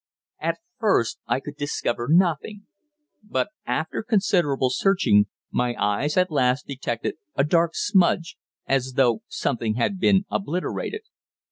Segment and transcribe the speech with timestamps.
[0.39, 2.65] At first I could discover nothing,
[3.21, 8.35] but after considerable searching my eyes at last detected a dark smudge,
[8.65, 11.01] as though something had been obliterated.